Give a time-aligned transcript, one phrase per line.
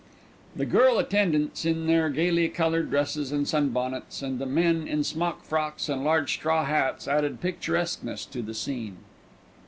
[0.55, 5.03] The girl attendants in their gaily coloured dresses and sun bonnets, and the men in
[5.03, 8.97] smock frocks and large straw hats, added picturesqueness to the scene.